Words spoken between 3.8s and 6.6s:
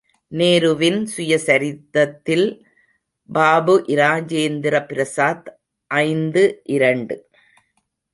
இராஜேந்திர பிரசாத் ஐந்து